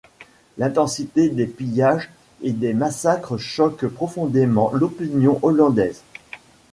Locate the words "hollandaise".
5.43-6.01